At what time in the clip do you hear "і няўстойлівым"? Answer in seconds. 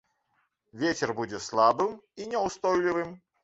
2.21-3.17